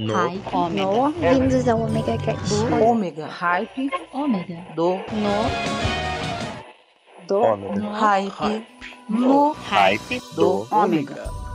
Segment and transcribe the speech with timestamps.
[0.00, 0.14] No.
[0.14, 0.40] Hype.
[0.50, 0.86] Ômega.
[0.86, 1.10] No.
[1.10, 2.54] Vindos ao Omega Cast.
[2.82, 3.26] Ômega.
[3.26, 3.90] Hype.
[4.14, 4.64] Ômega.
[4.74, 4.94] Do.
[4.94, 5.50] No.
[7.28, 7.42] Do.
[7.42, 7.92] Ômega.
[7.92, 8.66] Hype.
[9.10, 9.52] No.
[9.52, 10.64] Hype Do.
[10.64, 11.49] do Ômega.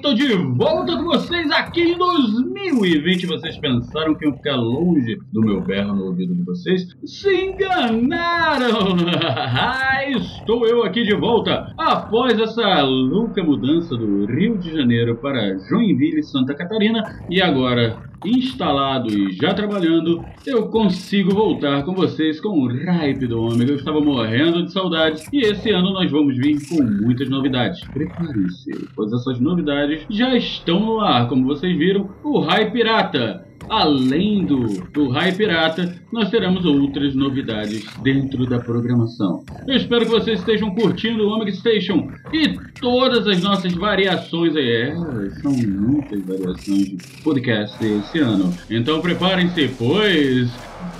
[0.00, 3.26] Tô de volta com vocês aqui em 2020.
[3.26, 6.86] Vocês pensaram que iam ficar longe do meu berro no ouvido de vocês?
[7.04, 8.96] Se enganaram!
[10.16, 16.22] Estou eu aqui de volta após essa louca mudança do Rio de Janeiro para Joinville,
[16.22, 22.68] Santa Catarina e agora instalado e já trabalhando, eu consigo voltar com vocês com o
[22.68, 23.72] hype do Ômega.
[23.72, 27.80] Eu estava morrendo de saudades e esse ano nós vamos vir com muitas novidades.
[27.88, 31.28] Preparem-se, pois essas novidades já estão no ar.
[31.28, 33.45] Como vocês viram, o Hype Pirata.
[33.68, 39.44] Além do, do Hype Pirata, nós teremos outras novidades dentro da programação.
[39.66, 44.66] Eu espero que vocês estejam curtindo o Omega Station e todas as nossas variações aí.
[44.66, 44.94] É,
[45.42, 48.52] são muitas variações de podcast esse ano.
[48.70, 50.48] Então preparem-se, pois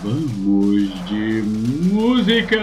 [0.03, 1.43] vamos de
[1.93, 2.57] música!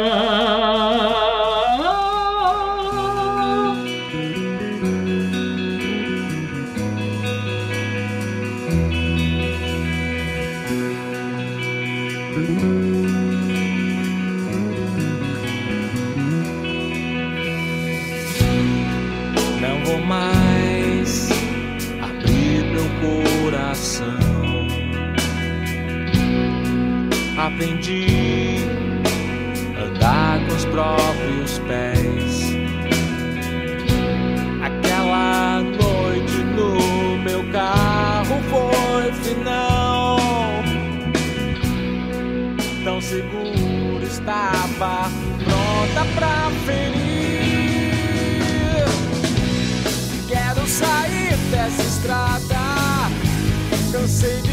[23.73, 24.05] Coração.
[27.37, 28.57] Aprendi
[29.75, 32.53] a andar com os próprios pés.
[34.63, 40.19] Aquela noite no meu carro foi final.
[42.83, 45.09] Tão seguro estava,
[45.43, 46.93] pronta pra ferir.
[50.27, 51.82] Quero sair dessa.
[54.03, 54.52] Cansei de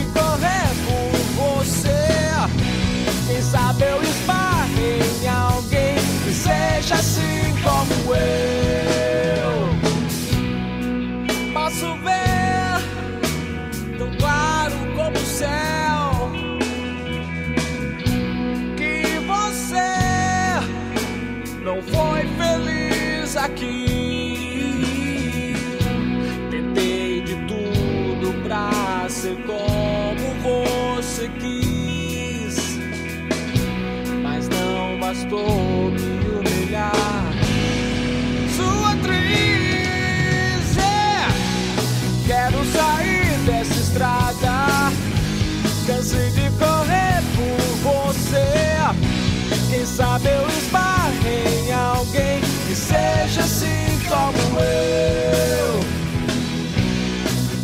[54.33, 55.81] como eu.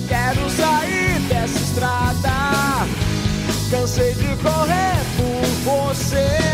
[0.08, 2.86] Quero sair dessa estrada.
[3.70, 6.46] Cansei de correr por você.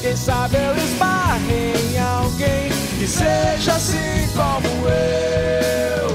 [0.00, 6.09] Quem sabe eu esbarrei em alguém que seja assim como eu.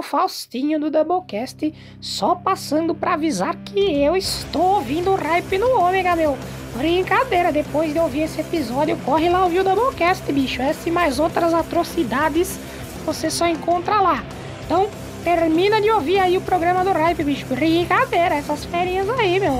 [0.00, 6.16] O Faustinho do Doublecast, só passando pra avisar que eu estou ouvindo hype no Ômega,
[6.16, 6.38] meu.
[6.74, 10.62] Brincadeira, depois de ouvir esse episódio, corre lá ouvir o Doublecast, bicho.
[10.62, 12.58] Essa e mais outras atrocidades
[13.04, 14.24] você só encontra lá.
[14.64, 14.88] Então,
[15.22, 17.44] termina de ouvir aí o programa do hype, bicho.
[17.44, 19.52] Brincadeira, essas férias aí, meu.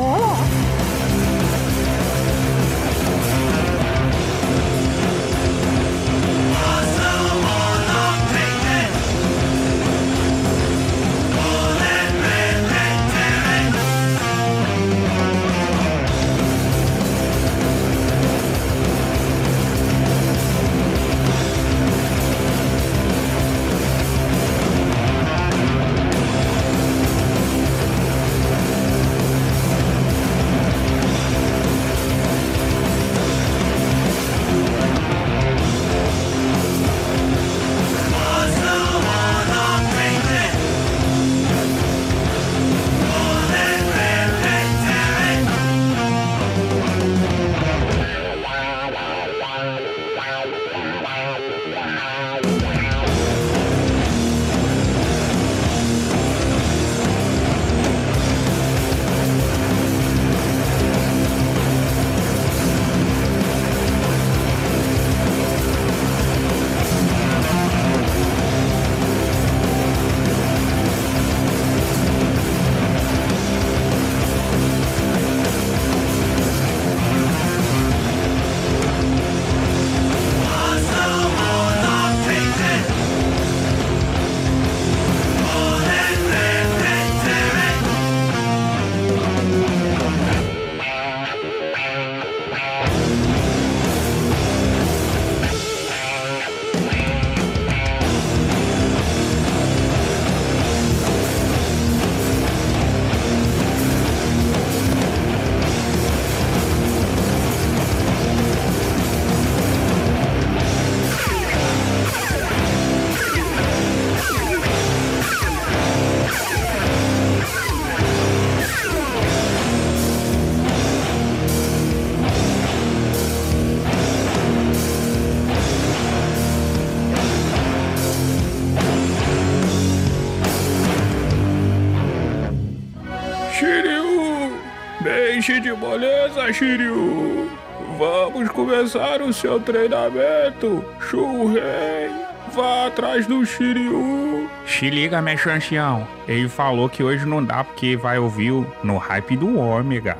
[135.41, 137.51] Deixe de moleza, Shiryu!
[137.97, 140.85] Vamos começar o seu treinamento!
[141.01, 142.11] Shurei!
[142.53, 144.51] Vá atrás do Shiryu!
[144.67, 146.07] Se liga, meu chanchião.
[146.29, 148.53] Ele falou que hoje não dá porque vai ouvir
[148.85, 150.19] no hype do Ômega.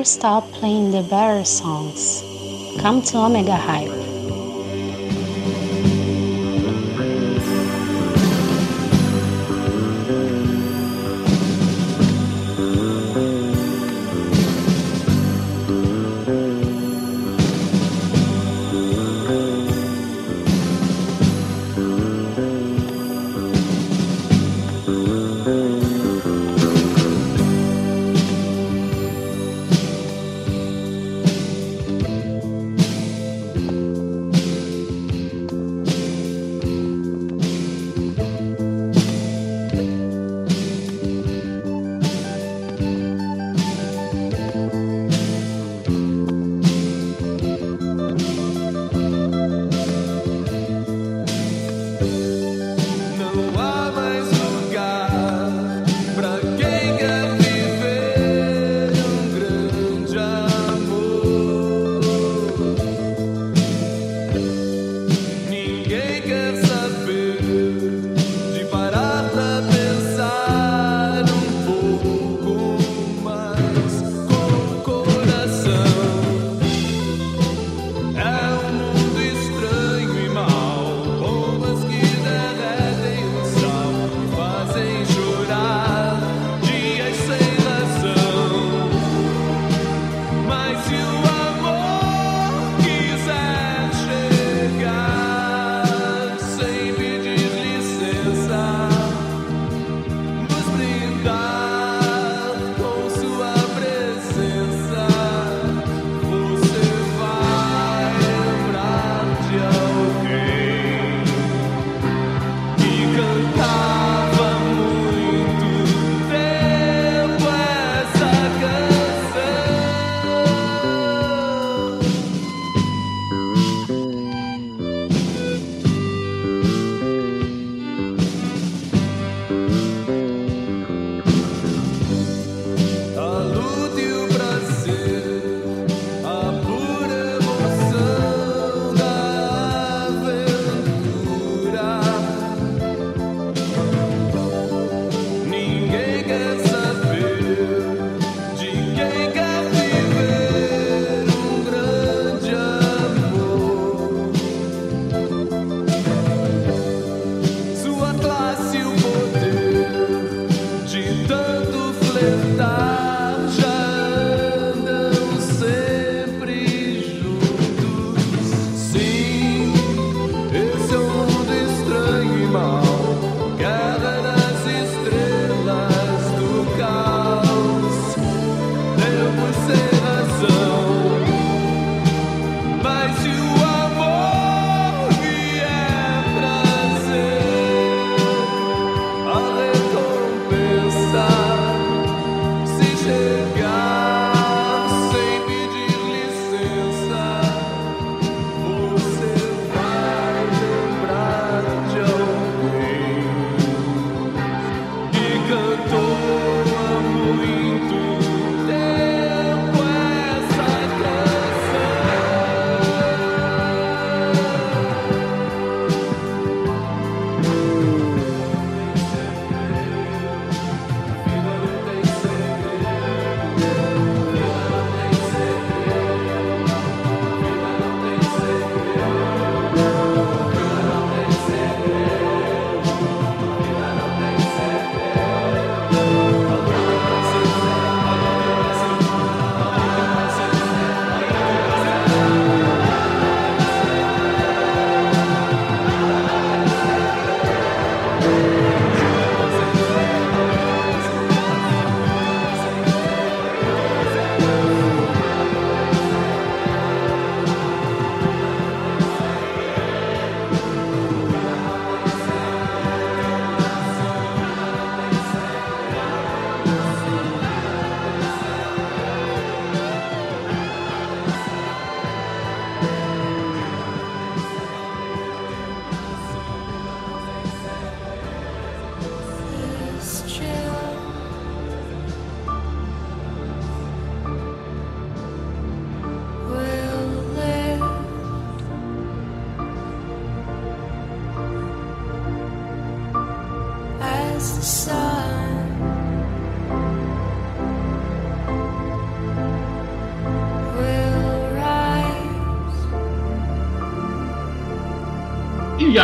[0.00, 2.22] never stop playing the better songs.
[2.80, 3.89] Come to Omega High.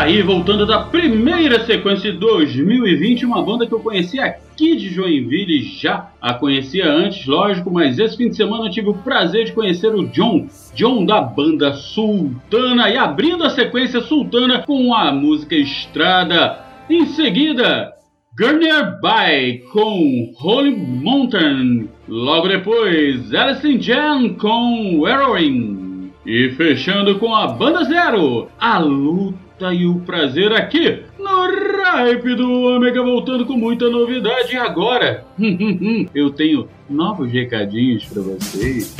[0.07, 5.63] Aí, voltando da primeira sequência de 2020, uma banda que eu conheci aqui de Joinville,
[5.63, 9.53] já a conhecia antes, lógico, mas esse fim de semana eu tive o prazer de
[9.53, 10.47] conhecer o John,
[10.77, 16.61] John da banda Sultana, e abrindo a sequência Sultana com a música Estrada.
[16.89, 17.93] Em seguida,
[18.39, 21.89] Gurner By com Holy Mountain.
[22.07, 26.13] Logo depois, Alice Jan com Heroin.
[26.25, 31.47] E fechando com a Banda Zero, a luta e o prazer aqui no
[31.83, 34.55] Hype do Ômega, voltando com muita novidade.
[34.57, 35.25] Agora,
[36.15, 38.95] eu tenho novos recadinhos para vocês.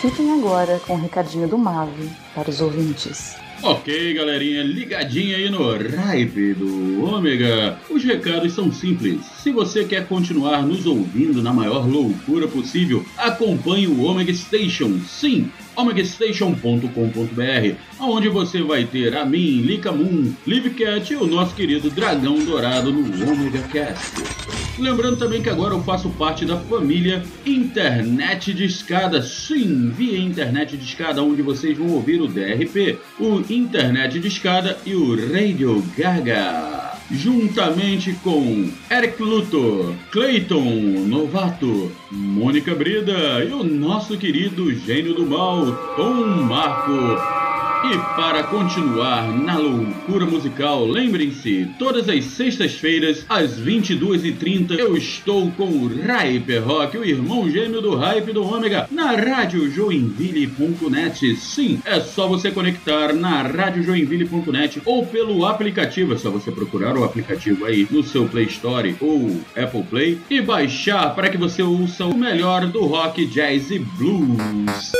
[0.00, 3.39] Fiquem agora com o recadinho do Mave para os ouvintes.
[3.62, 7.78] Ok, galerinha, ligadinha aí no Hype do Ômega.
[7.90, 9.20] Os recados são simples.
[9.42, 14.98] Se você quer continuar nos ouvindo na maior loucura possível, acompanhe o Omega Station.
[15.06, 21.90] Sim, omegastation.com.br, onde você vai ter a mim, Lika Moon, Livcat e o nosso querido
[21.90, 24.39] Dragão Dourado no Omega Cast.
[24.80, 29.20] Lembrando também que agora eu faço parte da família Internet de Escada.
[29.20, 34.78] Sim, via Internet de Escada, onde vocês vão ouvir o DRP, o Internet de Escada
[34.86, 36.94] e o Radio Gaga.
[37.10, 45.64] Juntamente com Eric Luthor, Clayton Novato, Mônica Brida e o nosso querido gênio do mal,
[45.96, 47.40] Tom Marco.
[47.82, 55.64] E para continuar na loucura musical, lembrem-se, todas as sextas-feiras, às 22h30, eu estou com
[55.64, 61.36] o Hyper Rock, o irmão gêmeo do Hype do Ômega, na radiojoinville.net.
[61.36, 67.04] Sim, é só você conectar na radiojoinville.net ou pelo aplicativo, é só você procurar o
[67.04, 71.99] aplicativo aí no seu Play Store ou Apple Play e baixar para que você ouça
[72.06, 74.90] o melhor do rock, jazz e blues.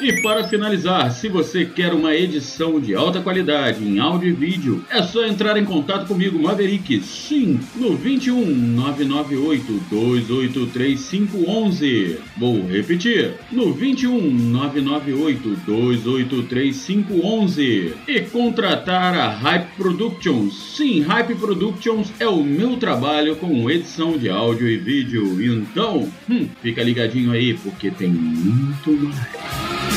[0.00, 4.84] E para finalizar, se você quer uma edição de alta qualidade em áudio e vídeo,
[4.88, 12.18] é só entrar em contato comigo, Maverick, sim, no 21 998 283 511.
[12.36, 17.94] Vou repetir, no 21 998 283 511.
[18.06, 20.76] E contratar a Hype Productions.
[20.76, 25.42] Sim, Hype Productions é o meu trabalho com edição de áudio e vídeo.
[25.42, 29.87] Então, hum, fica ligadinho aí porque tem muito mais.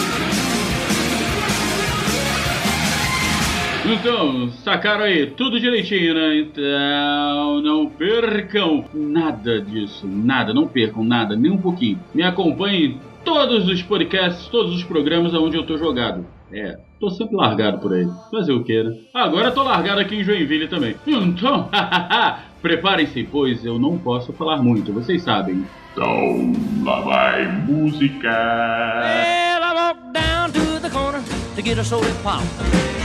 [3.84, 6.39] Então, sacaram aí tudo direitinho, né?
[6.39, 12.00] Então, não percam nada disso, nada, não percam nada, nem um pouquinho.
[12.13, 16.26] Me acompanhem em todos os podcasts, todos os programas onde eu tô jogado.
[16.54, 18.08] É, tô sempre largado por aí.
[18.30, 18.96] Fazer o que, né?
[19.13, 20.96] Agora tô largado aqui em Joinville também.
[21.08, 21.67] Então,
[22.62, 25.65] preparem-se, pois eu não posso falar muito, vocês sabem.
[25.94, 28.30] Então, lá vai música.
[28.30, 31.22] Well, I walked down to the corner
[31.56, 32.44] to get a soda pop.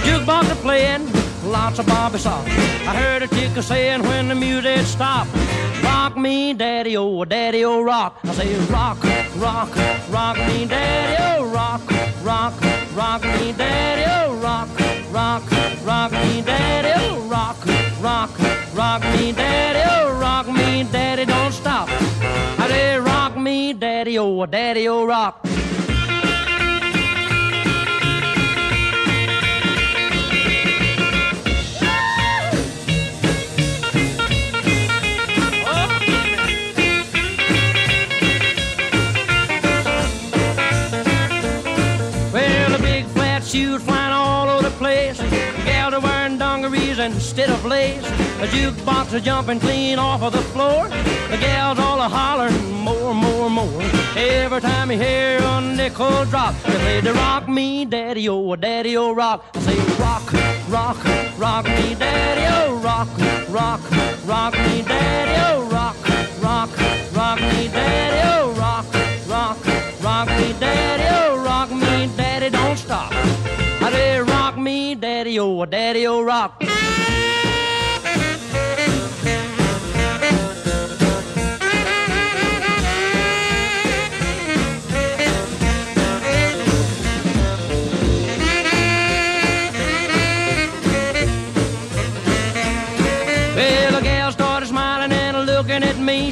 [0.07, 1.05] Jukebox a playing,
[1.51, 2.49] lots of Bobby soft.
[2.91, 5.31] I heard a a saying when the music stopped,
[5.83, 8.99] "Rock me, daddy, oh, daddy, oh, rock." I say, "Rock,
[9.37, 9.71] rock,
[10.11, 11.81] rock me, daddy, oh, rock,
[12.23, 12.55] rock,
[12.95, 14.69] rock me, daddy, oh, rock,
[15.11, 15.43] rock,
[15.85, 17.57] rock me, daddy, oh, rock,
[18.01, 18.31] rock,
[18.75, 21.89] rock me, daddy, oh, rock me, daddy, don't stop."
[22.63, 25.35] I say, "Rock me, daddy, oh, daddy, oh, rock."
[47.73, 48.41] Instead of lace.
[48.41, 50.89] The jukebox is jumping clean off of the floor.
[51.31, 53.83] The gals all are hollering more, more, more.
[54.17, 58.97] Every time you hear a nickel drop, they play the rock me, daddy, oh, daddy,
[58.97, 59.45] oh, rock.
[59.55, 60.33] I say rock,
[60.69, 63.09] rock, rock me, daddy, oh, rock,
[63.49, 63.81] rock,
[64.27, 65.97] rock me, daddy, oh, rock,
[66.43, 66.71] rock,
[67.15, 68.87] rock me, daddy, oh, rock,
[69.29, 73.13] rock, rock me, daddy, oh, rock me, daddy, don't stop.
[73.13, 76.63] I say rock me, daddy, oh, daddy, oh, rock.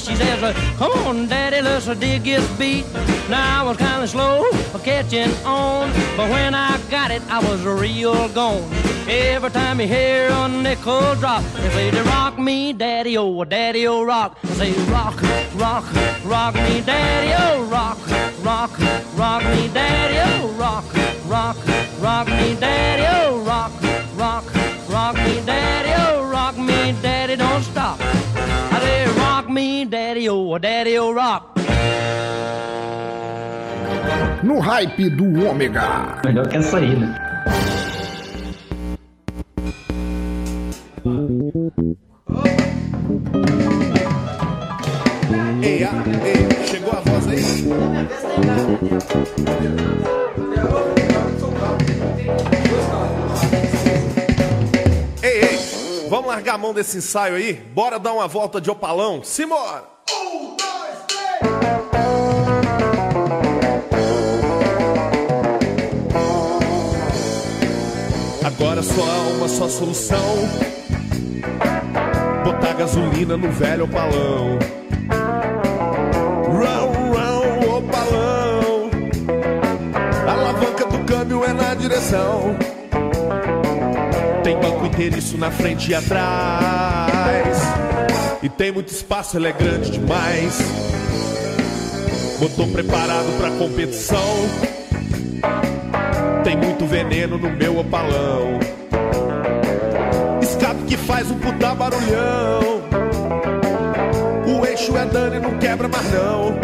[0.04, 2.84] She says, uh, Come on, Daddy, let's dig this beat.
[3.30, 7.38] Now, I was kind of slow for catching on, but when I got it, I
[7.38, 8.70] was real gone.
[9.08, 13.86] Every time you hear a nickel drop, they say they rock me, daddy, oh, daddy,
[13.86, 14.38] oh, rock.
[14.42, 15.22] They say rock,
[15.54, 15.84] rock,
[16.26, 17.98] rock me, daddy, oh, rock,
[18.44, 18.78] rock,
[19.16, 20.84] rock me, daddy, oh, rock,
[21.26, 21.56] rock,
[22.02, 23.72] rock me, daddy, oh, rock,
[24.16, 24.44] rock,
[24.90, 28.03] rock me, daddy, oh, rock me, daddy, don't stop.
[30.14, 31.58] I say rock me, daddy, oh, daddy, oh, rock.
[34.44, 36.20] No hype do Ômega.
[36.24, 37.14] Melhor que essa aí, né?
[45.62, 45.92] Ei, ah,
[46.24, 47.42] ei, chegou a voz aí?
[55.22, 57.54] Ei, ei, vamos largar a mão desse ensaio aí?
[57.54, 59.24] Bora dar uma volta de opalão?
[59.24, 59.93] Simbora!
[68.44, 70.18] Agora só há uma só solução:
[72.44, 74.58] botar gasolina no velho opalão.
[76.52, 78.90] Rão, rão, opalão.
[80.26, 82.56] A alavanca do câmbio é na direção.
[84.42, 87.83] Tem banco inteiriço na frente e atrás.
[88.44, 90.58] E tem muito espaço, ele é grande demais.
[92.38, 94.20] Motor preparado pra competição.
[96.44, 98.58] Tem muito veneno no meu opalão.
[100.42, 102.82] Escape que faz um puta barulhão.
[104.46, 106.58] O eixo é dano e não quebra mais não.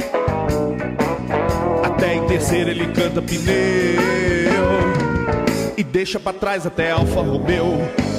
[1.83, 3.41] Até em terceira ele canta pneu.
[5.79, 8.10] E deixa pra trás até Alfa Romeo.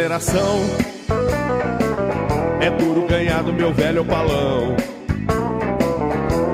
[0.00, 0.60] Aceleração,
[2.60, 4.74] é duro ganhar do meu velho opalão.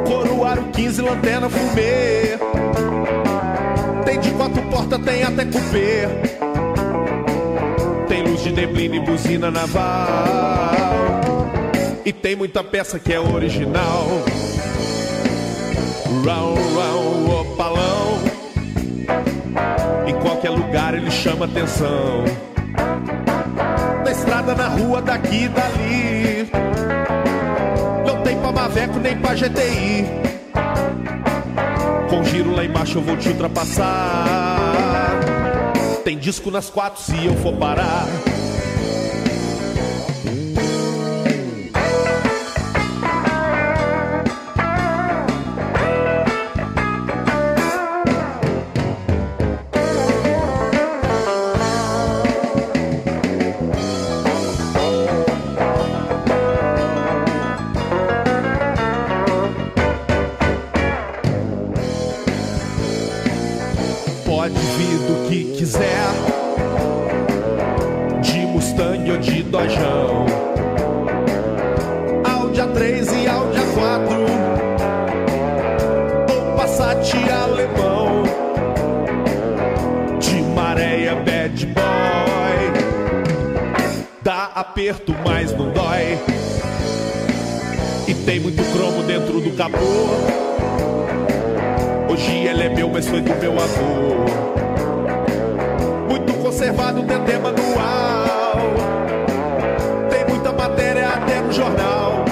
[0.04, 2.38] Coroaro 15, lanterna fumê.
[4.04, 6.08] Tem de quatro portas, tem até cupê.
[8.08, 10.74] Tem luz de neblina e buzina naval.
[12.04, 14.06] E tem muita peça que é original.
[16.24, 18.18] Round, round, opalão.
[20.06, 22.24] Em qualquer lugar ele chama atenção.
[24.54, 26.50] Na rua, daqui e dali.
[28.06, 30.06] Não tem pra Maveco nem pra GTI.
[32.08, 35.10] Com giro lá embaixo eu vou te ultrapassar.
[36.04, 38.06] Tem disco nas quatro se eu for parar.
[81.56, 82.70] Bad Boy,
[84.22, 86.18] dá aperto, mas não dói.
[88.06, 89.78] E tem muito cromo dentro do capô.
[92.12, 94.26] Hoje ele é meu, mas foi do meu avô.
[96.10, 98.58] Muito conservado, tem até manual.
[100.10, 102.26] Tem muita matéria até no jornal.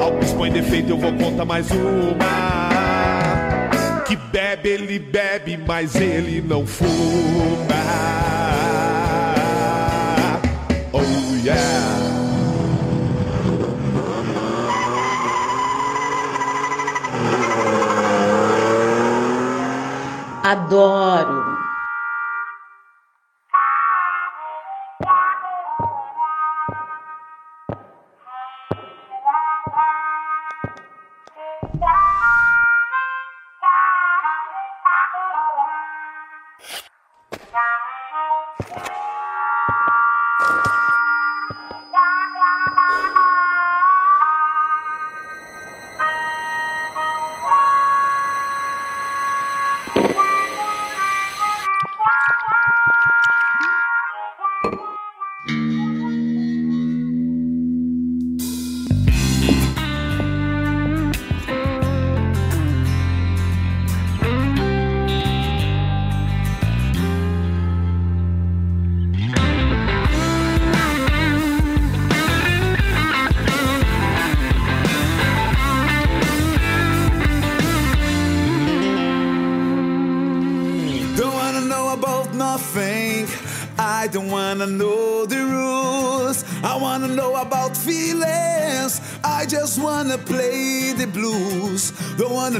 [0.00, 2.59] Alpes põe defeito, eu vou contar mais uma.
[4.10, 6.88] Que bebe, ele bebe, mas ele não fuma.
[10.92, 11.60] Oh yeah.
[20.42, 21.39] Adoro.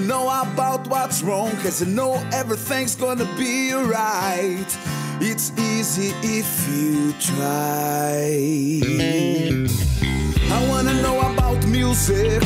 [0.01, 4.79] to know about what's wrong, cause I know everything's gonna be alright.
[5.21, 8.81] It's easy if you try.
[10.51, 12.43] I wanna know about music.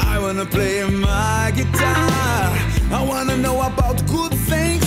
[0.00, 2.52] I wanna play my guitar.
[2.98, 4.84] I wanna know about good things,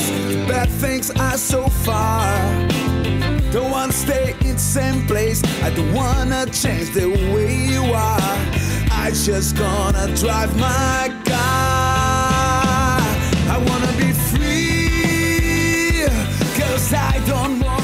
[0.48, 2.28] bad things are so far.
[3.52, 5.42] Don't wanna stay in the same place.
[5.64, 8.38] I don't wanna change the way you are.
[8.92, 11.25] I just gonna drive my
[17.26, 17.75] don't know.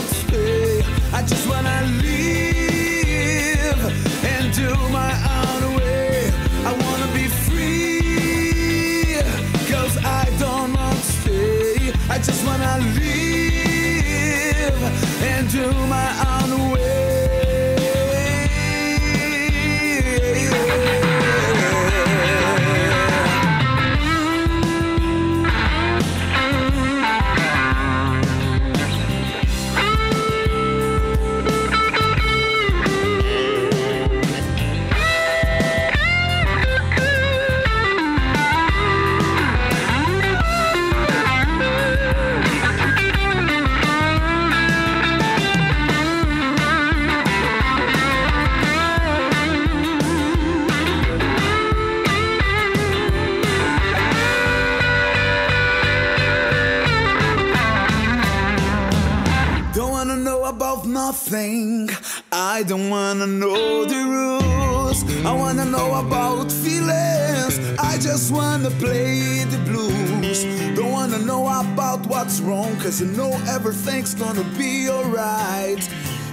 [61.33, 65.03] I don't wanna know the rules.
[65.25, 67.57] I wanna know about feelings.
[67.79, 70.43] I just wanna play the blues.
[70.75, 75.87] Don't wanna know about what's wrong, cause you know everything's gonna be alright.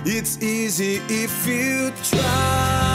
[0.04, 2.87] It's easy if you try.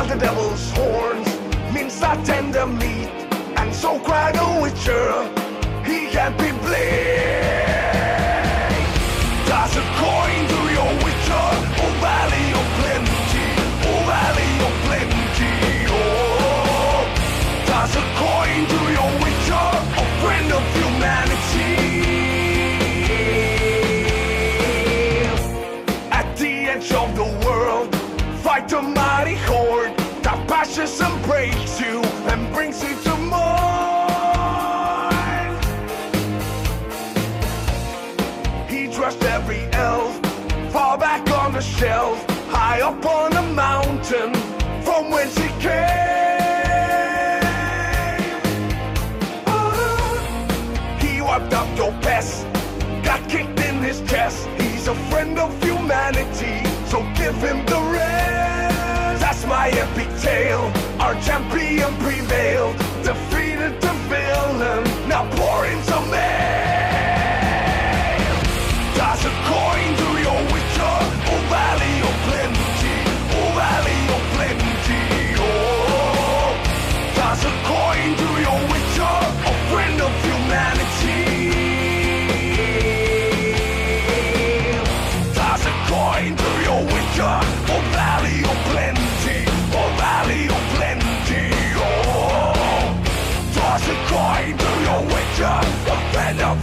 [0.00, 1.28] are the devil's horns,
[1.74, 3.10] means that tender meat,
[3.58, 5.28] and so cried a witcher,
[5.84, 7.79] he can't be blamed.
[41.60, 44.32] a shelf high up on a mountain
[44.82, 45.84] from whence she came.
[51.02, 52.46] He wiped out your pest,
[53.04, 54.48] got kicked in his chest.
[54.58, 59.20] He's a friend of humanity, so give him the rest.
[59.20, 60.72] That's my epic tale.
[60.98, 64.82] Our champion prevailed, defeated the villain.
[65.10, 66.39] Now pour in some air.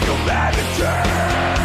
[0.07, 1.56] Friend of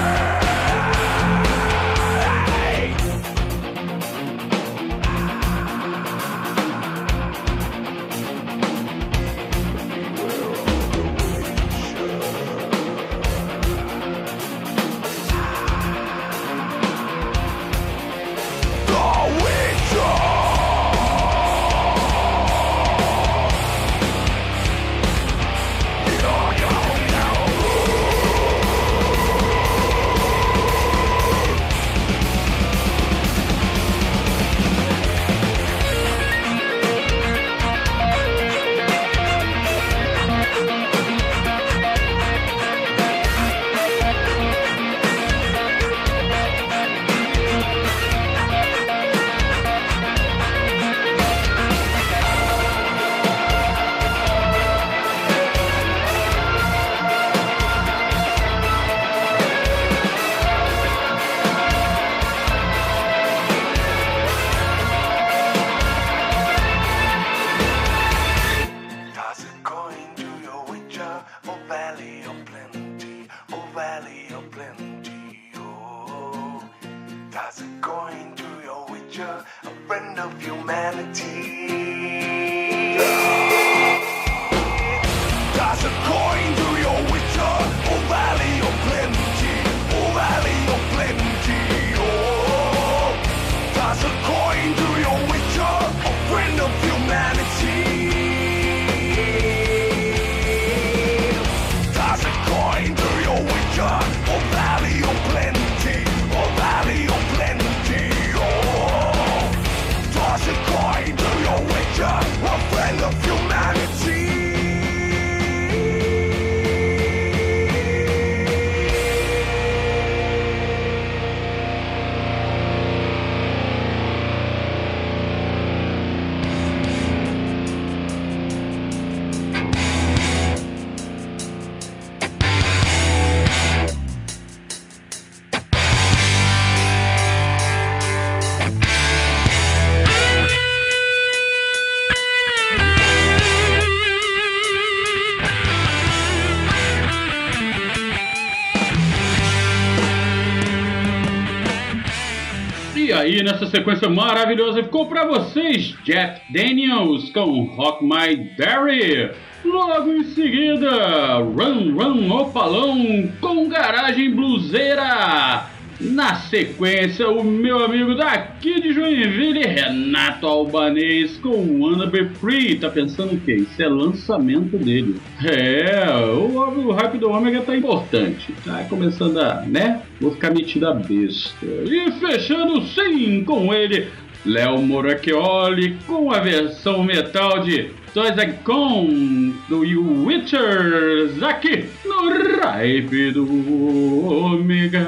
[153.72, 159.30] sequência maravilhosa, ficou pra vocês Jeff Daniels com Rock My Derry.
[159.64, 165.70] Logo em seguida, Run Run Opalão com Garagem Bluseira.
[166.00, 172.76] Na sequência, o meu amigo daqui de Joinville, Renato Albanês com Wanna Be Free.
[172.76, 173.54] Tá pensando o quê?
[173.54, 175.20] Isso é lançamento dele.
[175.44, 178.52] É, o, o hype do Ômega tá importante.
[178.64, 180.02] Tá começando a, né?
[180.20, 181.66] Vou ficar metido a besta.
[181.66, 184.08] E fechando sim com ele,
[184.44, 188.34] Léo Moracchioli com a versão metal de Toys
[188.64, 189.80] Con do
[190.24, 192.28] Witchers aqui no
[192.60, 195.06] Hype do Ômega.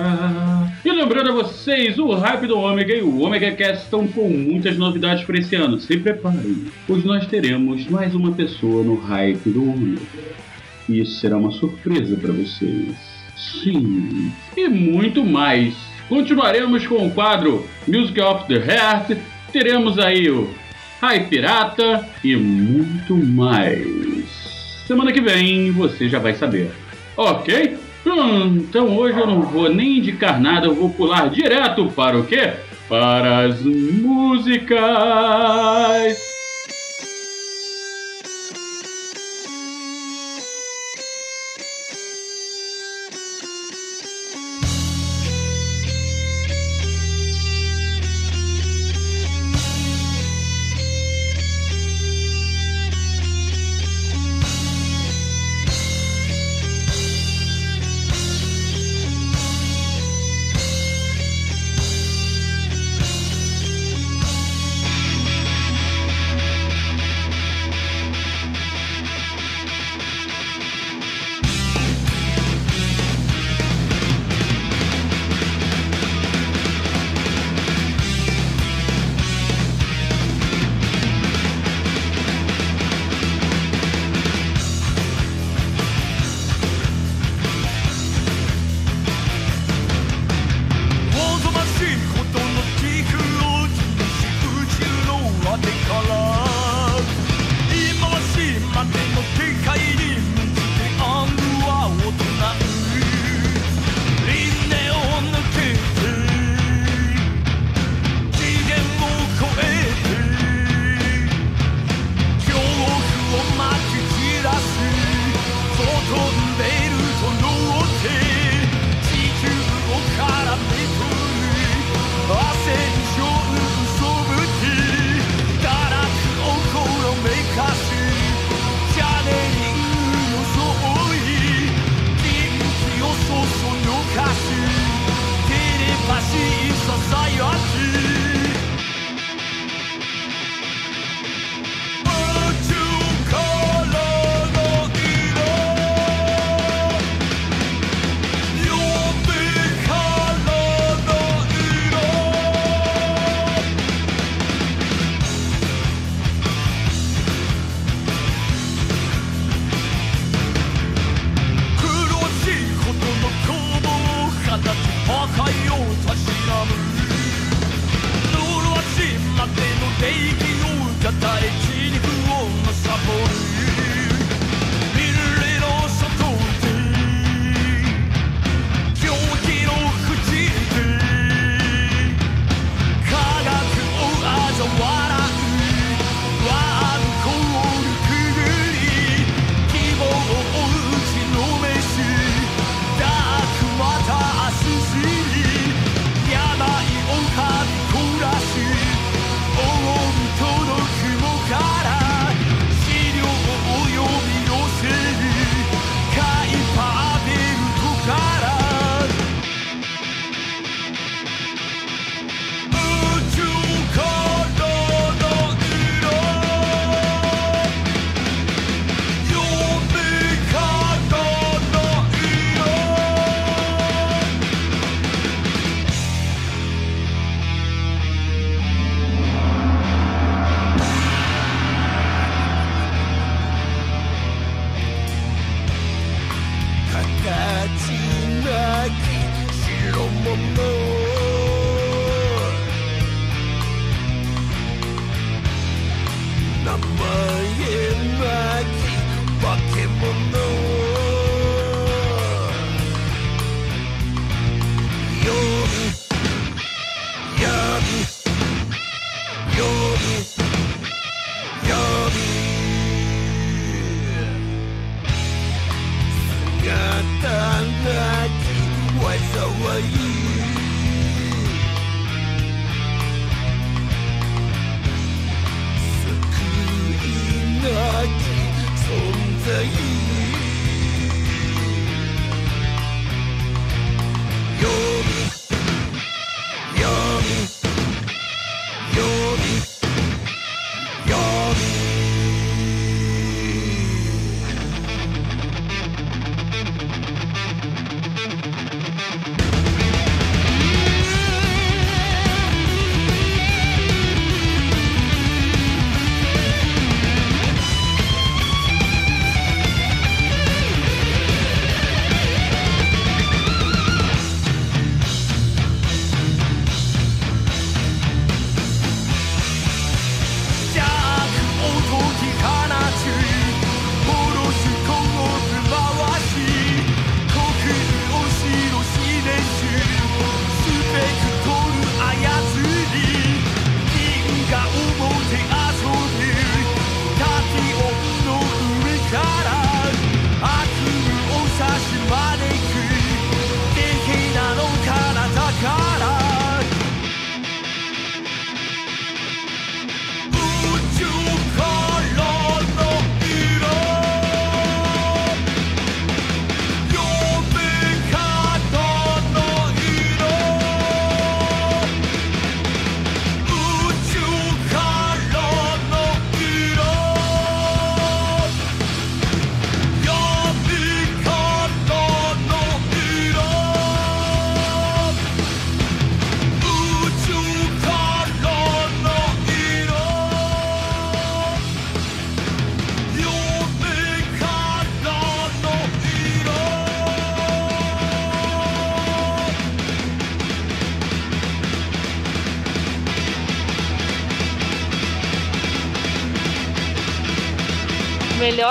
[0.84, 4.78] E lembrando a vocês, o Hype do Ômega e o Ômega Cast estão com muitas
[4.78, 5.80] novidades para esse ano.
[5.80, 10.00] Se preparem, pois nós teremos mais uma pessoa no Hype do Ômega.
[10.88, 12.94] E isso será uma surpresa para vocês.
[13.36, 15.93] Sim, e muito mais.
[16.08, 19.16] Continuaremos com o quadro Music of the Heart.
[19.52, 20.52] Teremos aí o
[21.00, 24.28] Rai Pirata e muito mais.
[24.86, 26.70] Semana que vem você já vai saber.
[27.16, 27.78] Ok?
[28.04, 32.52] Então hoje eu não vou nem indicar nada, eu vou pular direto para o quê?
[32.88, 34.74] Para as músicas.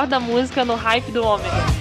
[0.03, 1.79] melhor da música no hype do Ômega.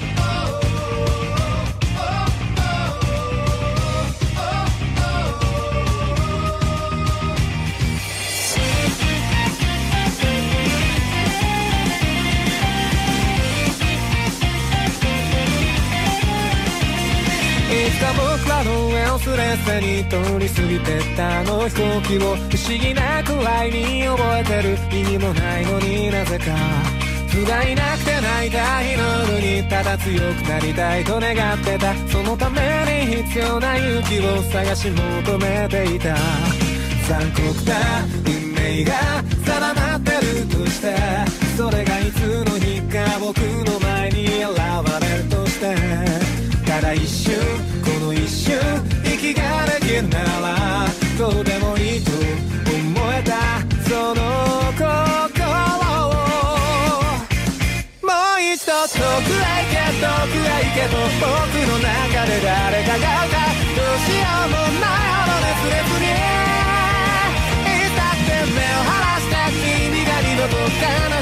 [17.70, 27.01] いつか僕らの上をすれすれに通り過ぎてったあの飛行機を不思議なくらいに覚えてる意味もないのになぜか
[27.33, 31.95] 不甲斐なくて泣いた日のにただ強くなりたいと願ってた。
[32.07, 32.61] そのため
[33.07, 36.15] に必要な勇気を探し求めていた。
[37.09, 38.93] 残酷な運命が
[39.47, 40.95] 定まってるとして。
[41.57, 44.59] それがいつの日か僕の前に現
[45.01, 45.75] れるとして。
[46.67, 47.35] ただ一瞬
[47.83, 48.61] この一瞬
[49.05, 50.87] 息ができるなら
[51.19, 53.61] どうでもいいと思えた。
[53.89, 54.72] その
[58.83, 59.15] 遠くへ行
[59.71, 66.11] け遠くへ行けと僕の中で誰かが歌どうしようもないほど熱烈に
[67.63, 70.67] いたって目を離して君が二度と悲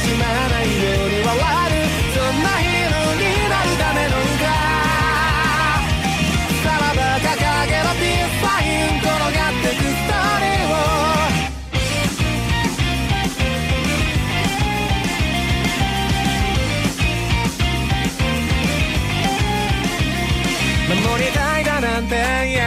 [0.01, 1.37] しまないように笑
[1.67, 1.70] う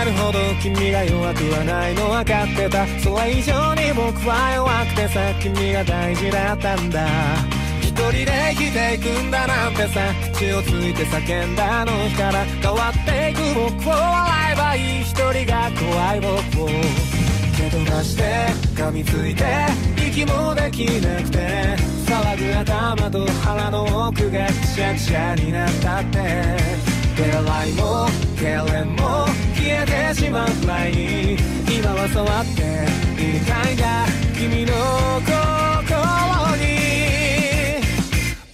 [0.03, 2.85] るほど君が弱くはないの分かってた。
[2.99, 7.07] それ以上に僕は弱くてさ君が大事だったんだ。
[7.81, 10.01] 一人で生きていくんだなんてさ
[10.33, 12.43] 血をついて叫んだあの日から。
[12.43, 15.01] 変わっていく僕を笑えばいい。
[15.01, 16.67] 一人が怖い僕を。
[17.55, 18.23] 蹴飛ばして
[18.75, 19.45] 噛みついて
[19.95, 21.77] 息もできなくて。
[22.03, 26.92] 騒ぐ頭と腹の奥がくしゃくしゃになったって。
[27.15, 28.07] 手洗いも
[28.37, 31.37] 痙攣も消えてしまうくらいに
[31.69, 32.61] 今は触って
[33.21, 34.73] いたいんだ君の
[35.21, 35.37] 心
[36.57, 37.77] に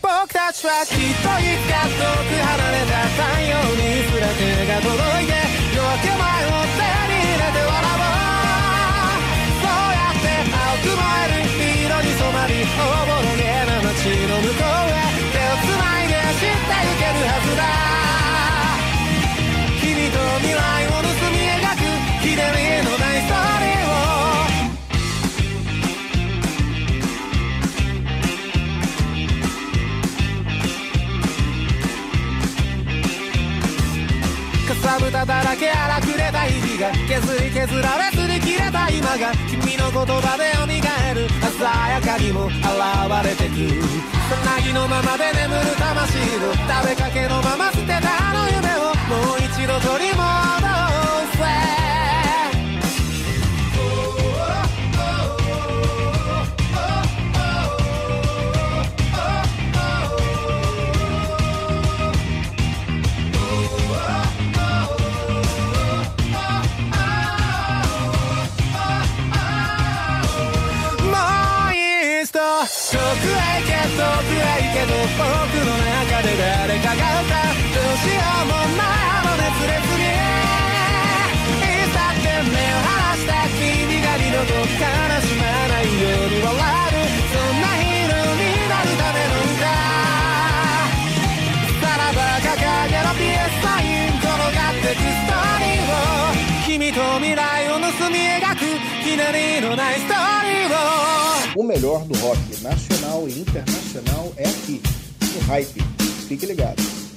[0.02, 5.40] 僕たちはきっといつか遠く離れた太陽にすら手が届いて
[5.72, 8.12] 夜明け前を手に入れて笑おう
[9.56, 11.48] そうやって青く燃える。
[11.80, 14.79] 色に染まりおぼろげな街の向こう
[35.60, 42.56] け荒くれた日々が削り削られずに切れた今が君の言葉で蘇る鮮やかにも現
[43.28, 43.84] れてく
[44.32, 50.24] さなぎのままで眠る魂を食べかけのまま捨てたあの夢をもう一度取り戻
[51.36, 51.89] せ
[75.09, 80.13] 僕の中で誰かが歌うどうしようもないあの熱烈に
[80.85, 83.33] いつだって目を離して
[83.65, 89.73] 君が二度と悲しまないように笑えるそんなヒーローになるための歌
[91.81, 92.61] さらば掲
[92.93, 96.37] げろピエスサイン転がってくストーリーを
[96.67, 98.69] 君と未来を盗み描く
[99.01, 101.25] ひねりのないストーリーを
[101.57, 104.83] O melhor do rock nacional e internacional é aqui,
[105.36, 105.82] no Hype.
[106.28, 107.09] Fique ligado.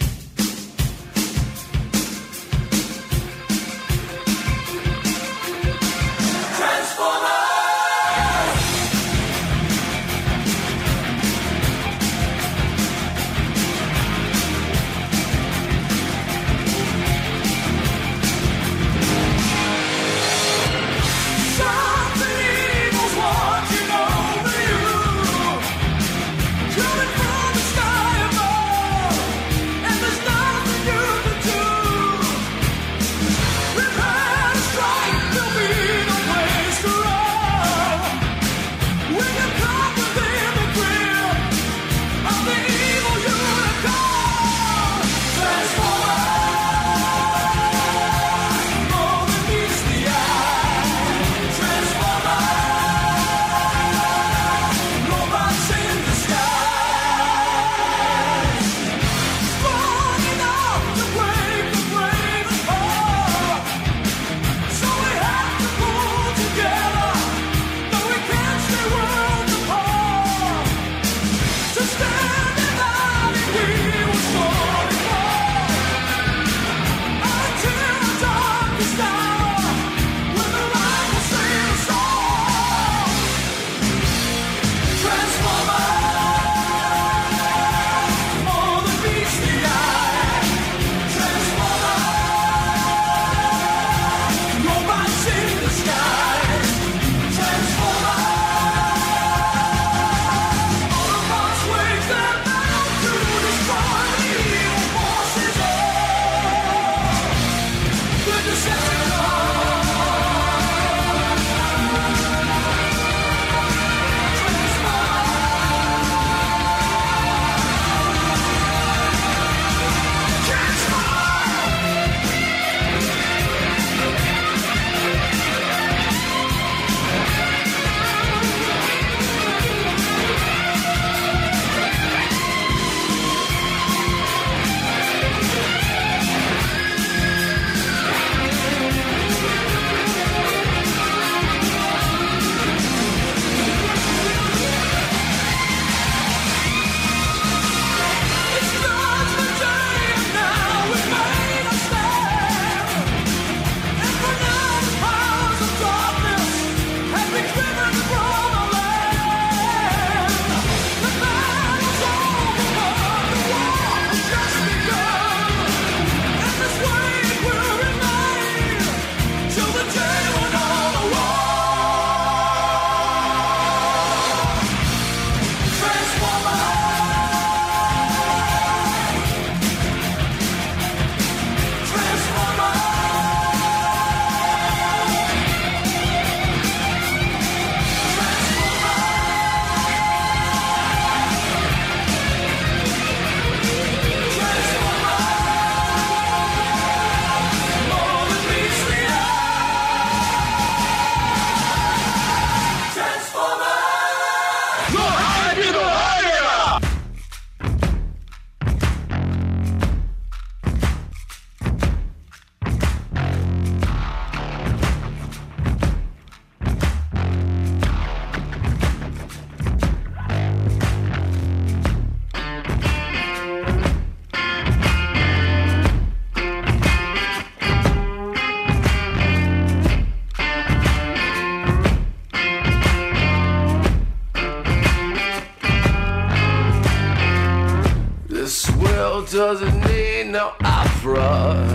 [239.42, 241.66] Doesn't need no opera.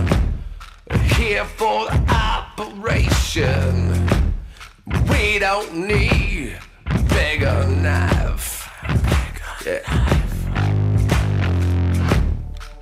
[1.16, 3.84] Here for the operation.
[5.10, 6.56] We don't need
[7.10, 8.70] bigger knife.
[9.66, 9.82] Yeah.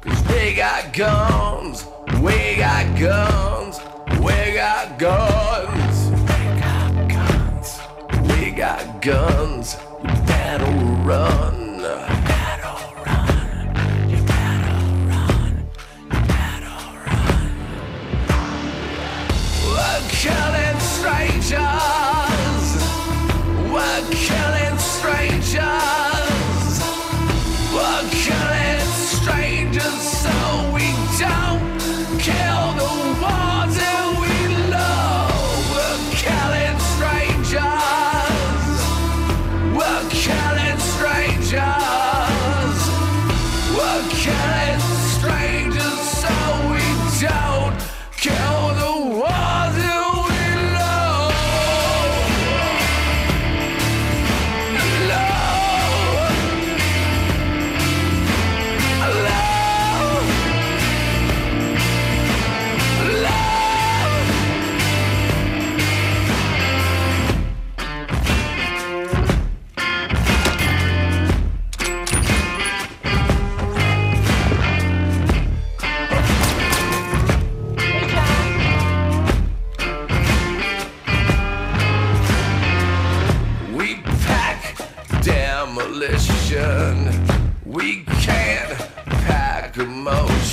[0.02, 1.84] Cause we got guns,
[2.22, 3.80] we got guns,
[4.20, 6.10] we got guns.
[6.22, 7.80] We got guns,
[8.30, 9.76] we got guns.
[10.04, 10.72] You better
[11.02, 11.55] run.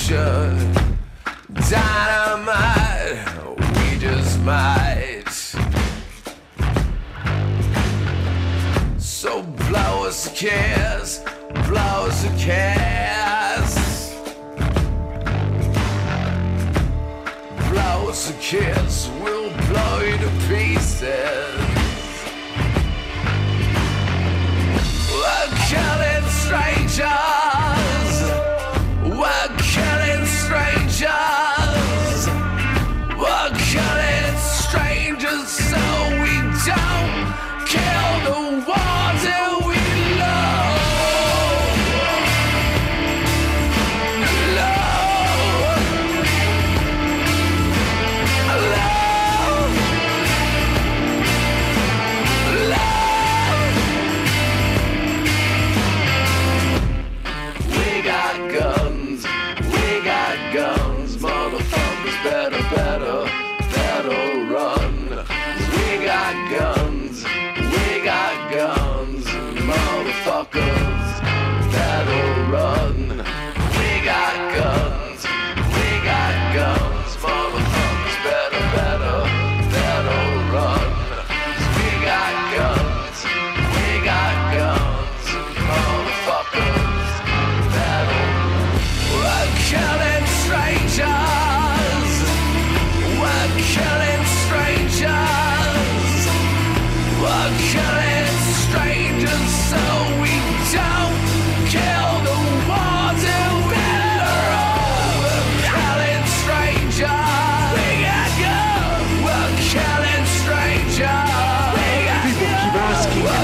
[0.03, 0.73] should
[1.69, 2.12] die.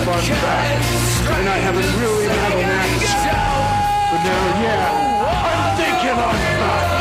[0.09, 0.81] Run back.
[1.37, 3.13] And I haven't really had an axe.
[4.09, 4.89] But now, yeah,
[5.47, 6.98] I'm thinking I'm back.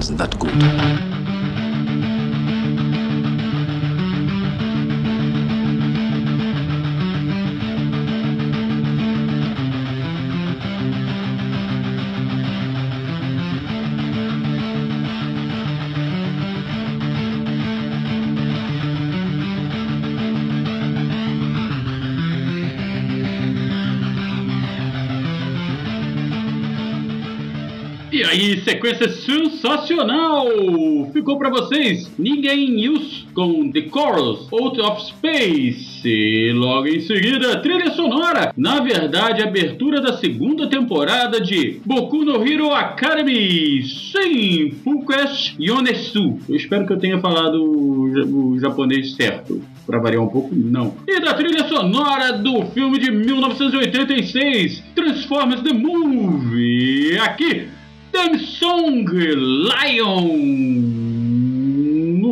[0.00, 1.09] Ganzen wird gut.
[28.40, 30.46] Aí, sequência sensacional!
[31.12, 36.00] Ficou pra vocês Ninguém News com The Chorus, Out of Space.
[36.08, 38.52] E logo em seguida, trilha sonora.
[38.56, 43.82] Na verdade, abertura da segunda temporada de Boku no Hero Academy.
[43.82, 46.38] Sim, Fukash Yonesu.
[46.48, 49.62] Eu espero que eu tenha falado o ja- o japonês certo.
[49.86, 50.94] Pra variar um pouco, não.
[51.06, 57.18] E da trilha sonora do filme de 1986, Transformers The Movie.
[57.18, 57.68] Aqui,
[58.12, 59.06] Samsung
[59.36, 61.09] Lion.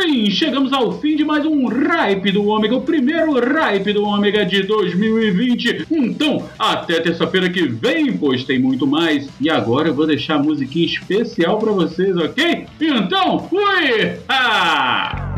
[0.00, 4.46] Sim, chegamos ao fim de mais um Ripe do Ômega, o primeiro Ripe do Ômega
[4.46, 5.86] de 2020.
[5.90, 9.28] Então, até terça-feira que vem, pois tem muito mais.
[9.40, 12.66] E agora eu vou deixar a musiquinha especial pra vocês, ok?
[12.80, 14.20] Então, fui!
[14.28, 15.37] Ah!